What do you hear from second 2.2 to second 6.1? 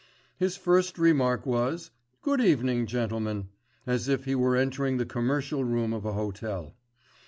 "Good evening, gentlemen," as if he were entering the commercial room of